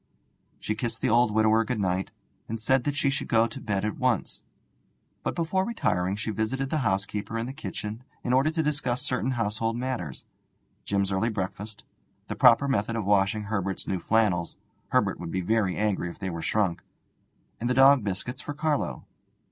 [0.59, 2.09] She kissed the old widower good night,
[2.49, 4.41] and said that she should go to bed at once.
[5.21, 9.29] But before retiring she visited the housekeeper in the kitchen in order to discuss certain
[9.37, 10.25] household matters:
[10.85, 11.83] Jim's early breakfast,
[12.29, 16.31] the proper method of washing Herbert's new flannels (Herbert would be very angry if they
[16.31, 16.81] were shrunk),
[17.59, 19.05] and the dog biscuits for Carlo.